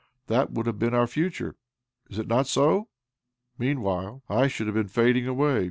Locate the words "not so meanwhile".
2.25-4.23